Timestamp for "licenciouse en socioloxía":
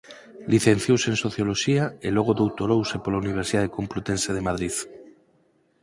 0.53-1.83